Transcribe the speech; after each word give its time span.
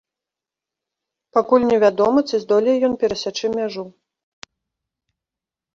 Пакуль 1.37 1.67
невядома, 1.73 2.19
ці 2.29 2.35
здолее 2.45 2.75
ён 2.89 2.93
перасячы 3.05 3.47
мяжу. 3.59 3.87